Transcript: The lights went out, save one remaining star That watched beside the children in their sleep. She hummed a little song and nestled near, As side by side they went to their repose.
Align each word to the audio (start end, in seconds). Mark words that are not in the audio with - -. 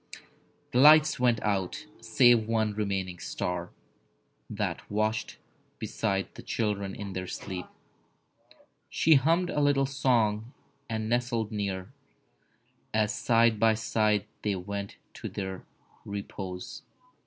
The 0.71 0.79
lights 0.79 1.19
went 1.19 1.39
out, 1.43 1.85
save 2.01 2.47
one 2.47 2.73
remaining 2.73 3.19
star 3.19 3.69
That 4.49 4.81
watched 4.89 5.37
beside 5.77 6.33
the 6.33 6.41
children 6.41 6.95
in 6.95 7.13
their 7.13 7.27
sleep. 7.27 7.67
She 8.89 9.13
hummed 9.13 9.51
a 9.51 9.59
little 9.61 9.85
song 9.85 10.53
and 10.89 11.07
nestled 11.07 11.51
near, 11.51 11.93
As 12.95 13.13
side 13.13 13.59
by 13.59 13.75
side 13.75 14.25
they 14.41 14.55
went 14.55 14.95
to 15.13 15.29
their 15.29 15.67
repose. 16.03 16.81